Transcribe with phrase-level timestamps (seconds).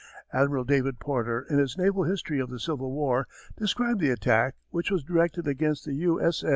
[0.33, 4.89] Admiral David Porter in his Naval History of the Civil War described the attack, which
[4.89, 6.19] was directed against the U.